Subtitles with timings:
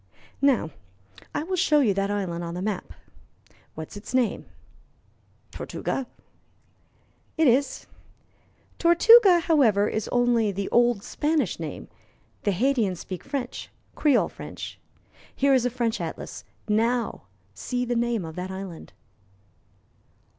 [0.41, 0.71] Now,
[1.35, 2.91] I will show you that island on the map.
[3.75, 4.47] What is its name?"
[5.51, 6.07] "Tortuga."
[7.37, 7.85] "It is.
[8.79, 11.87] 'Tortuga,' however, is only the old Spanish name;
[12.45, 14.79] the Haytians speak French Creole French.
[15.35, 18.93] Here is a French atlas: now see the name of that island."